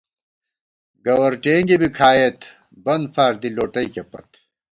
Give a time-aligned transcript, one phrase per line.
[1.05, 2.39] گوَرٹېنگی بی کھائیت،
[2.83, 4.29] بن فار دی لوٹَئیکےپت